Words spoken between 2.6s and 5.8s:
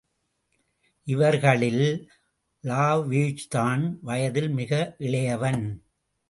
லாவேஜ்தான் வயதில் மிக இளையவன்.